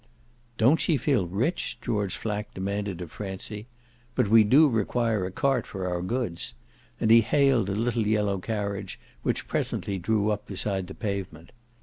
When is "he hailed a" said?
7.11-7.75